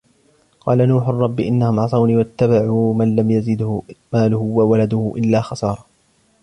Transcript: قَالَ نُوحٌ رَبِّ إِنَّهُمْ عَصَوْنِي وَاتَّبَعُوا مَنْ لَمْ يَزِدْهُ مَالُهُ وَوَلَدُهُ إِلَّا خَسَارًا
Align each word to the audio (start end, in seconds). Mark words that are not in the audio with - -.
قَالَ 0.59 0.87
نُوحٌ 0.89 1.09
رَبِّ 1.09 1.39
إِنَّهُمْ 1.39 1.79
عَصَوْنِي 1.79 2.15
وَاتَّبَعُوا 2.15 2.93
مَنْ 2.93 3.15
لَمْ 3.15 3.31
يَزِدْهُ 3.31 3.81
مَالُهُ 4.13 4.37
وَوَلَدُهُ 4.37 5.13
إِلَّا 5.17 5.41
خَسَارًا 5.41 5.83